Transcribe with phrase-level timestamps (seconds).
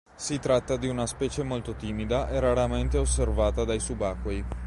[0.15, 4.43] Si tratta di una specie molto timida e raramente osservata dai subacquei.